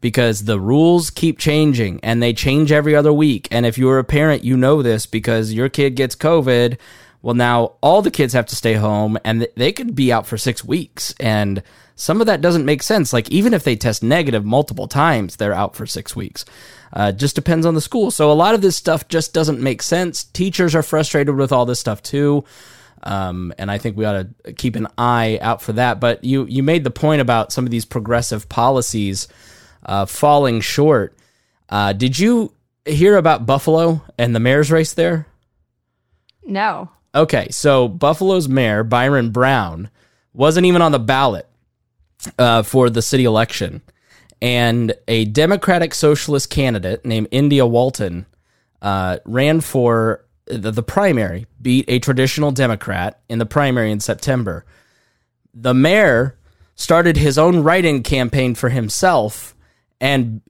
[0.02, 3.48] because the rules keep changing and they change every other week.
[3.52, 6.78] And if you're a parent, you know this because your kid gets COVID.
[7.22, 10.38] Well, now all the kids have to stay home and they could be out for
[10.38, 11.14] six weeks.
[11.20, 11.62] And
[11.96, 13.12] some of that doesn't make sense.
[13.12, 16.46] Like, even if they test negative multiple times, they're out for six weeks.
[16.94, 18.10] Uh, just depends on the school.
[18.10, 20.24] So a lot of this stuff just doesn't make sense.
[20.24, 22.46] Teachers are frustrated with all this stuff too.
[23.04, 26.00] Um, and I think we ought to keep an eye out for that.
[26.00, 29.28] But you you made the point about some of these progressive policies
[29.86, 31.16] uh, falling short.
[31.70, 32.54] Uh, did you
[32.86, 35.28] hear about Buffalo and the mayor's race there?
[36.44, 36.90] No.
[37.14, 39.90] Okay, so Buffalo's mayor Byron Brown
[40.34, 41.48] wasn't even on the ballot
[42.38, 43.82] uh, for the city election
[44.42, 48.26] and a Democratic Socialist candidate named India Walton
[48.82, 54.66] uh, ran for the, the, primary, beat a traditional Democrat in the primary in September.
[55.54, 56.38] The mayor
[56.76, 59.54] started his own write-in campaign for himself,
[60.02, 60.42] and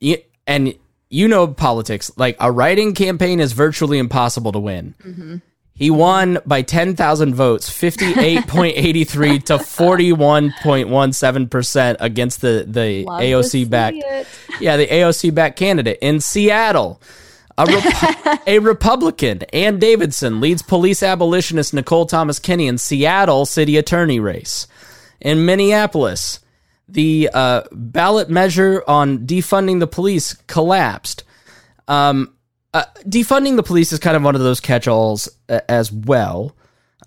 [0.47, 0.73] and
[1.09, 2.11] you know politics.
[2.17, 4.95] Like a write-in campaign is virtually impossible to win.
[5.03, 5.37] Mm-hmm.
[5.79, 13.93] He won by 10,000 votes, 58.83 to 41.17% against the, the AOC back.
[14.59, 17.01] Yeah, the AOC back candidate in Seattle.
[17.57, 23.77] A, Rep- a Republican, Ann Davidson, leads police abolitionist Nicole Thomas Kinney in Seattle city
[23.77, 24.67] attorney race.
[25.21, 26.41] In Minneapolis,
[26.91, 31.23] the uh, ballot measure on defunding the police collapsed.
[31.87, 32.33] Um,
[32.73, 36.55] uh, defunding the police is kind of one of those catch-alls uh, as well.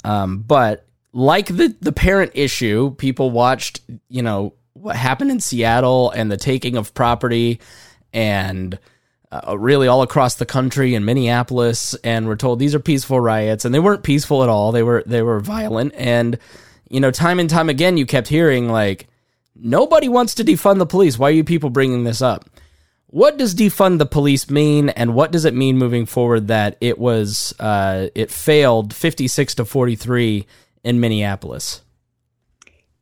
[0.04, 6.10] Um, but like the the parent issue, people watched, you know, what happened in Seattle
[6.10, 7.60] and the taking of property,
[8.12, 8.78] and
[9.30, 13.64] uh, really all across the country in Minneapolis, and we're told these are peaceful riots,
[13.64, 14.72] and they weren't peaceful at all.
[14.72, 16.38] They were they were violent, and
[16.92, 19.08] you know, time and time again, you kept hearing like,
[19.54, 21.18] nobody wants to defund the police.
[21.18, 22.48] Why are you people bringing this up?
[23.06, 26.98] What does defund the police mean, and what does it mean moving forward that it
[26.98, 30.46] was uh, it failed fifty six to forty three
[30.82, 31.82] in Minneapolis?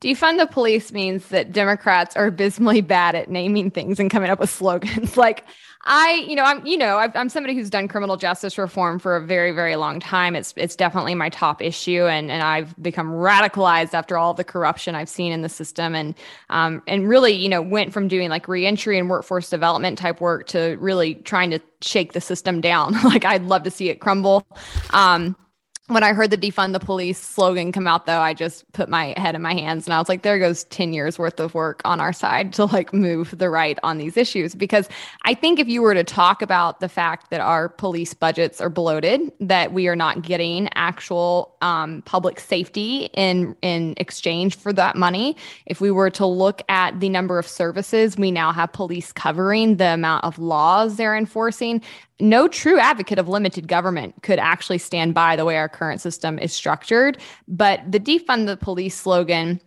[0.00, 4.40] Defund the police means that Democrats are abysmally bad at naming things and coming up
[4.40, 5.16] with slogans.
[5.18, 5.44] like,
[5.82, 9.16] I, you know, I'm, you know, i am somebody who's done criminal justice reform for
[9.16, 10.36] a very, very long time.
[10.36, 14.94] It's, it's definitely my top issue, and and I've become radicalized after all the corruption
[14.94, 16.14] I've seen in the system, and
[16.50, 20.46] um, and really, you know, went from doing like reentry and workforce development type work
[20.48, 22.92] to really trying to shake the system down.
[23.04, 24.46] like, I'd love to see it crumble.
[24.90, 25.34] Um,
[25.90, 29.14] when I heard the defund the police slogan come out, though, I just put my
[29.16, 31.82] head in my hands and I was like, there goes 10 years worth of work
[31.84, 34.54] on our side to like move the right on these issues.
[34.54, 34.88] Because
[35.24, 38.70] I think if you were to talk about the fact that our police budgets are
[38.70, 44.96] bloated, that we are not getting actual um, public safety in, in exchange for that
[44.96, 49.12] money, if we were to look at the number of services we now have police
[49.12, 51.82] covering, the amount of laws they're enforcing,
[52.20, 56.38] no true advocate of limited government could actually stand by the way our current system
[56.38, 57.18] is structured.
[57.48, 59.60] But the defund the police slogan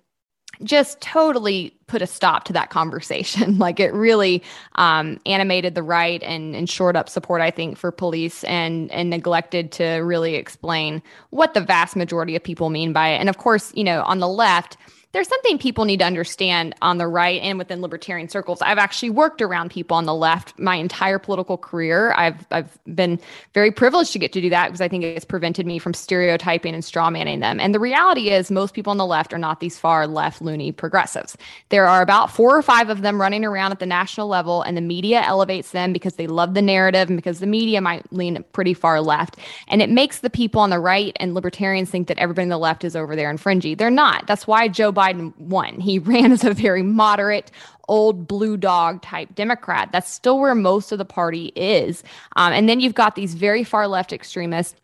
[0.61, 3.57] just totally put a stop to that conversation.
[3.59, 4.43] like it really
[4.75, 9.09] um, animated the right and, and shored up support, I think, for police and and
[9.09, 13.17] neglected to really explain what the vast majority of people mean by it.
[13.17, 14.77] And of course, you know, on the left,
[15.13, 18.63] there's something people need to understand on the right and within libertarian circles.
[18.63, 22.13] I've actually worked around people on the left my entire political career.
[22.13, 23.19] I've I've been
[23.54, 26.73] very privileged to get to do that because I think it's prevented me from stereotyping
[26.73, 27.60] and strawmanning them.
[27.60, 30.71] And the reality is most people on the left are not these far left loony
[30.71, 31.38] progressives.
[31.69, 34.76] There are about four or five of them running around at the national level and
[34.76, 38.43] the media elevates them because they love the narrative and because the media might lean
[38.52, 39.38] pretty far left.
[39.67, 42.58] And it makes the people on the right and libertarians think that everybody on the
[42.58, 43.76] left is over there and fringy.
[43.76, 44.26] They're not.
[44.26, 45.79] That's why Joe Biden Biden won.
[45.79, 47.51] He ran as a very moderate,
[47.87, 49.89] old blue dog type Democrat.
[49.91, 52.03] That's still where most of the party is.
[52.35, 54.79] Um, and then you've got these very far left extremists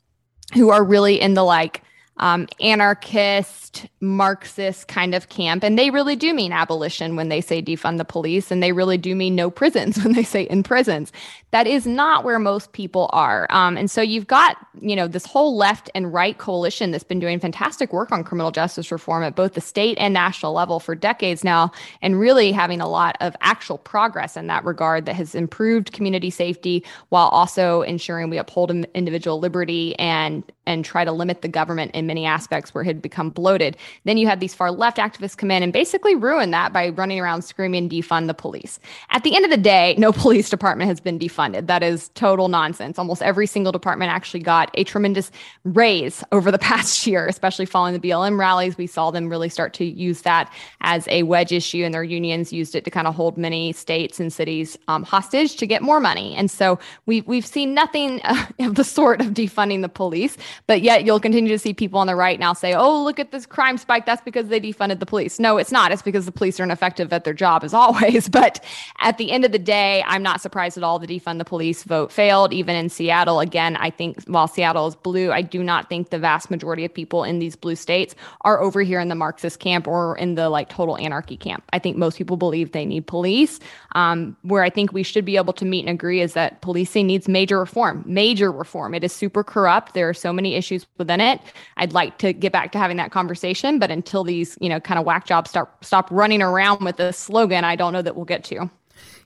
[0.53, 1.83] who are really in the like,
[2.19, 5.63] um, anarchist, Marxist kind of camp.
[5.63, 8.51] And they really do mean abolition when they say defund the police.
[8.51, 11.11] And they really do mean no prisons when they say in prisons.
[11.51, 13.47] That is not where most people are.
[13.49, 17.19] Um, and so you've got, you know, this whole left and right coalition that's been
[17.19, 20.95] doing fantastic work on criminal justice reform at both the state and national level for
[20.95, 25.33] decades now, and really having a lot of actual progress in that regard that has
[25.33, 31.41] improved community safety while also ensuring we uphold individual liberty and and try to limit
[31.41, 33.75] the government in many aspects where it had become bloated.
[34.03, 37.19] Then you had these far left activists come in and basically ruin that by running
[37.19, 38.79] around screaming defund the police.
[39.09, 41.65] At the end of the day, no police department has been defunded.
[41.65, 42.99] That is total nonsense.
[42.99, 45.31] Almost every single department actually got a tremendous
[45.63, 48.77] raise over the past year, especially following the BLM rallies.
[48.77, 52.53] We saw them really start to use that as a wedge issue, and their unions
[52.53, 55.99] used it to kind of hold many states and cities um, hostage to get more
[55.99, 56.35] money.
[56.35, 56.77] And so
[57.07, 58.21] we've we've seen nothing
[58.59, 62.07] of the sort of defunding the police, but yet you'll continue to see people on
[62.07, 64.05] the right now say, "Oh, look at this crime spike.
[64.05, 65.91] That's because they defunded the police." No, it's not.
[65.91, 68.29] It's because the police are ineffective at their job as always.
[68.29, 68.63] But
[68.99, 71.83] at the end of the day, I'm not surprised at all the defund the police
[71.83, 73.39] vote failed, even in Seattle.
[73.39, 76.93] Again, I think while Seattle is blue, I do not think the vast majority of
[76.93, 80.49] people in these blue states are over here in the Marxist camp or in the
[80.49, 81.63] like total anarchy camp.
[81.73, 83.59] I think most people believe they need police.
[83.95, 87.07] Um, where I think we should be able to meet and agree is that policing
[87.07, 88.93] needs major reform, major reform.
[88.93, 89.93] It is super corrupt.
[89.93, 91.39] There are so many issues within it.
[91.77, 94.99] I'd like to get back to having that conversation, but until these, you know, kind
[94.99, 98.25] of whack jobs start stop running around with this slogan, I don't know that we'll
[98.25, 98.69] get to.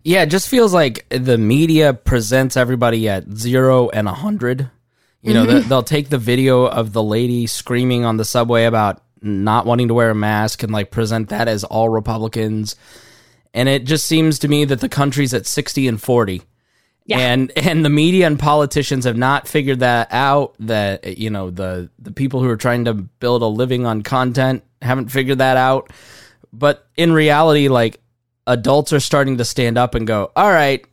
[0.03, 4.69] Yeah, it just feels like the media presents everybody at zero and a hundred.
[5.21, 5.69] You know, mm-hmm.
[5.69, 9.93] they'll take the video of the lady screaming on the subway about not wanting to
[9.93, 12.75] wear a mask and like present that as all Republicans.
[13.53, 16.41] And it just seems to me that the country's at 60 and 40.
[17.05, 17.19] Yeah.
[17.19, 21.89] And and the media and politicians have not figured that out that you know the
[21.99, 25.91] the people who are trying to build a living on content haven't figured that out.
[26.53, 27.99] But in reality like
[28.47, 30.85] adults are starting to stand up and go, all right,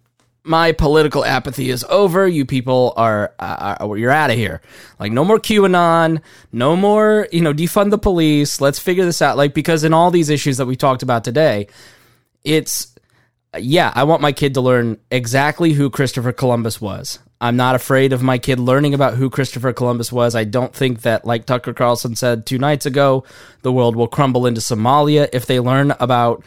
[0.42, 2.26] my political apathy is over.
[2.26, 4.60] You people are, uh, are you're out of here.
[4.98, 8.60] Like no more QAnon, no more, you know, defund the police.
[8.60, 9.36] Let's figure this out.
[9.36, 11.68] Like because in all these issues that we talked about today,
[12.42, 12.89] it's
[13.58, 17.18] yeah, I want my kid to learn exactly who Christopher Columbus was.
[17.40, 20.34] I'm not afraid of my kid learning about who Christopher Columbus was.
[20.34, 23.24] I don't think that, like Tucker Carlson said two nights ago,
[23.62, 26.44] the world will crumble into Somalia if they learn about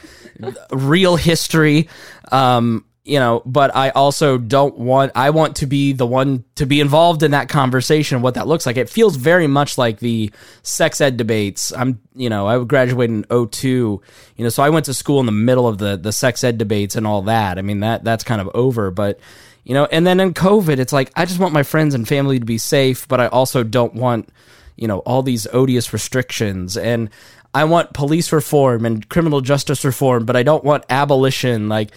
[0.72, 1.90] real history.
[2.32, 6.66] Um, you know, but I also don't want, I want to be the one to
[6.66, 8.78] be involved in that conversation, what that looks like.
[8.78, 11.74] It feels very much like the sex ed debates.
[11.74, 14.02] I'm, you know, I graduated in 02,
[14.38, 16.58] you know, so I went to school in the middle of the, the sex ed
[16.58, 17.58] debates and all that.
[17.58, 19.20] I mean, that, that's kind of over, but,
[19.66, 22.40] you know, and then in COVID, it's like, I just want my friends and family
[22.40, 24.30] to be safe, but I also don't want,
[24.78, 26.78] you know, all these odious restrictions.
[26.78, 27.10] And
[27.54, 31.68] I want police reform and criminal justice reform, but I don't want abolition.
[31.68, 31.92] Like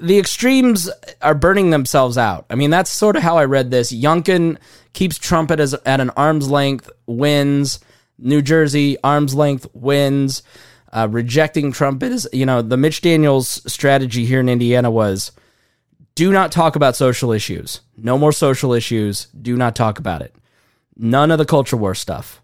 [0.00, 0.90] the extremes
[1.22, 2.46] are burning themselves out.
[2.50, 3.92] I mean, that's sort of how I read this.
[3.92, 4.58] Youngkin
[4.92, 7.80] keeps Trump at, an arm's length, wins.
[8.18, 10.42] New Jersey, arm's length, wins.
[10.92, 15.32] Uh, rejecting Trump is, you know, the Mitch Daniels strategy here in Indiana was
[16.14, 17.80] do not talk about social issues.
[17.96, 19.26] No more social issues.
[19.26, 20.34] Do not talk about it.
[20.96, 22.40] None of the culture war stuff.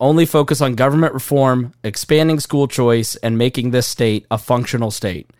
[0.00, 5.30] Only focus on government reform, expanding school choice, and making this state a functional state.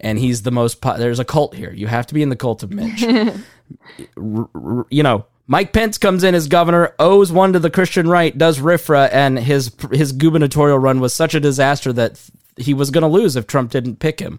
[0.00, 1.72] And he's the most, po- there's a cult here.
[1.72, 3.04] You have to be in the cult of Mitch.
[4.16, 8.08] r- r- you know, Mike Pence comes in as governor, owes one to the Christian
[8.08, 12.20] right, does RFRA, and his his gubernatorial run was such a disaster that
[12.56, 14.38] he was going to lose if Trump didn't pick him.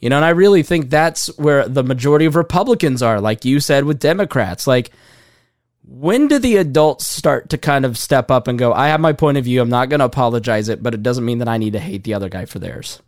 [0.00, 3.58] You know, and I really think that's where the majority of Republicans are, like you
[3.58, 4.66] said with Democrats.
[4.66, 4.90] Like,
[5.86, 9.12] when do the adults start to kind of step up and go, I have my
[9.12, 11.58] point of view, I'm not going to apologize it, but it doesn't mean that I
[11.58, 13.00] need to hate the other guy for theirs?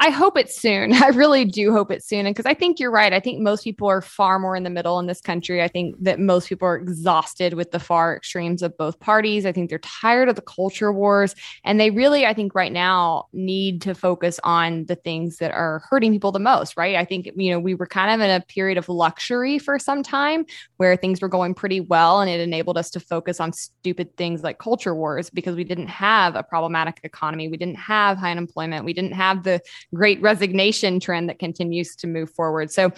[0.00, 0.92] I hope it's soon.
[1.02, 2.26] I really do hope it's soon.
[2.26, 3.12] And because I think you're right.
[3.12, 5.62] I think most people are far more in the middle in this country.
[5.62, 9.44] I think that most people are exhausted with the far extremes of both parties.
[9.44, 11.34] I think they're tired of the culture wars.
[11.64, 15.82] And they really, I think right now, need to focus on the things that are
[15.90, 16.94] hurting people the most, right?
[16.94, 20.02] I think, you know, we were kind of in a period of luxury for some
[20.02, 20.46] time
[20.76, 22.20] where things were going pretty well.
[22.20, 25.88] And it enabled us to focus on stupid things like culture wars because we didn't
[25.88, 27.48] have a problematic economy.
[27.48, 28.84] We didn't have high unemployment.
[28.84, 29.60] We didn't have the
[29.94, 32.70] great resignation trend that continues to move forward.
[32.70, 32.92] So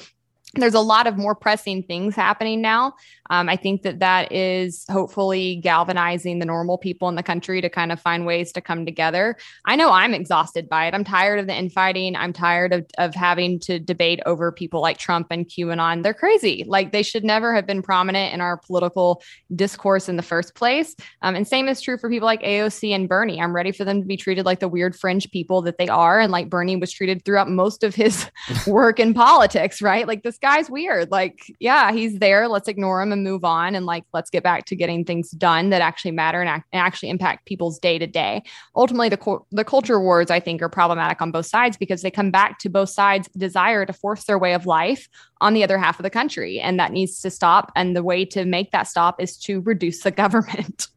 [0.55, 2.94] there's a lot of more pressing things happening now.
[3.30, 7.68] Um, I think that that is hopefully galvanizing the normal people in the country to
[7.68, 9.36] kind of find ways to come together.
[9.64, 10.94] I know I'm exhausted by it.
[10.94, 12.16] I'm tired of the infighting.
[12.16, 16.03] I'm tired of, of having to debate over people like Trump and QAnon.
[16.03, 16.64] They're crazy.
[16.66, 19.22] Like they should never have been prominent in our political
[19.55, 20.96] discourse in the first place.
[21.22, 23.40] Um, and same is true for people like AOC and Bernie.
[23.40, 26.18] I'm ready for them to be treated like the weird fringe people that they are.
[26.18, 28.28] And like Bernie was treated throughout most of his
[28.66, 30.09] work in politics, right?
[30.09, 31.11] Like this guy's weird.
[31.11, 32.49] Like, yeah, he's there.
[32.49, 33.74] Let's ignore him and move on.
[33.74, 36.80] And like, let's get back to getting things done that actually matter and, act- and
[36.80, 38.43] actually impact people's day to day.
[38.74, 42.11] Ultimately, the, co- the culture wars, I think, are problematic on both sides because they
[42.11, 45.09] come back to both sides' desire to force their way of life
[45.41, 46.61] on the other half of the country.
[46.61, 47.72] And that needs to stop.
[47.76, 50.88] And the way to make that stop is to reduce the government.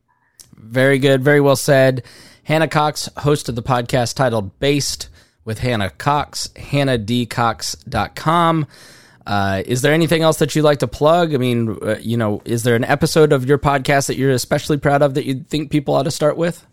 [0.56, 1.24] Very good.
[1.24, 2.04] Very well said.
[2.44, 5.10] Hannah Cox hosted the podcast titled Based
[5.46, 8.68] with Hannah Cox, hannahdcox.com.
[9.26, 11.34] Uh, is there anything else that you'd like to plug?
[11.34, 14.78] I mean, uh, you know, is there an episode of your podcast that you're especially
[14.78, 16.66] proud of that you think people ought to start with?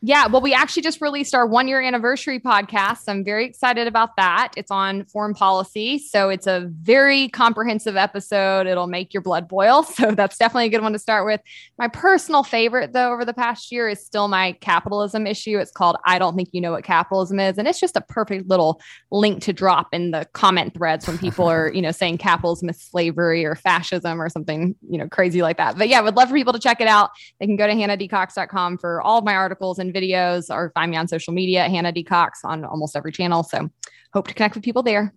[0.00, 3.08] Yeah, well, we actually just released our one year anniversary podcast.
[3.08, 4.52] I'm very excited about that.
[4.56, 5.98] It's on foreign policy.
[5.98, 8.68] So it's a very comprehensive episode.
[8.68, 9.86] It'll make your blood boil.
[9.98, 11.40] So that's definitely a good one to start with.
[11.76, 15.58] My personal favorite, though, over the past year is still my capitalism issue.
[15.58, 17.58] It's called I Don't Think You Know What Capitalism Is.
[17.58, 18.80] And it's just a perfect little
[19.10, 22.80] link to drop in the comment threads when people are, you know, saying capitalism is
[22.80, 25.76] slavery or fascism or something, you know, crazy like that.
[25.76, 27.10] But yeah, would love for people to check it out.
[27.40, 30.96] They can go to hannahdcox.com for all of my articles and videos or find me
[30.96, 32.02] on social media Hannah D.
[32.02, 33.42] Cox on almost every channel.
[33.42, 33.70] So
[34.12, 35.14] hope to connect with people there.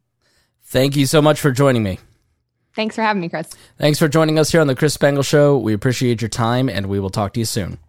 [0.65, 1.99] Thank you so much for joining me.
[2.75, 3.49] Thanks for having me, Chris.
[3.77, 5.57] Thanks for joining us here on the Chris Spangle Show.
[5.57, 7.79] We appreciate your time and we will talk to you soon.